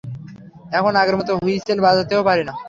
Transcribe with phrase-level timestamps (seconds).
[0.71, 2.53] এখন আগের মতো হুইসেল বাজাতেও পারিনা!